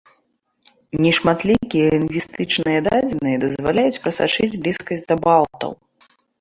[1.05, 5.71] Нешматлікія лінгвістычныя дадзеныя дазваляюць прасачыць блізкасць да балтаў.